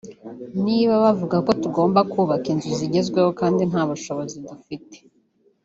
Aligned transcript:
niba 0.65 0.93
bavuga 1.05 1.35
ko 1.45 1.51
tugomba 1.61 1.99
kubaka 2.11 2.47
inzu 2.53 2.69
zigezweho 2.79 3.29
kandi 3.39 3.61
nta 3.69 3.81
bushobozi 3.89 4.35
dufite 4.47 4.97